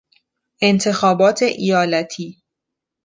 انتخابات 0.61 1.41
ایالتی 1.43 2.41